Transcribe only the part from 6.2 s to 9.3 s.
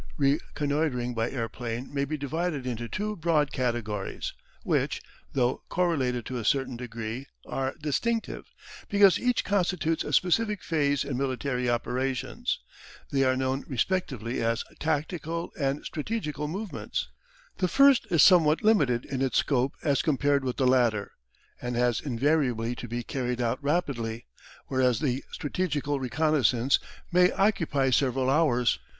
to a certain degree, are distinctive, because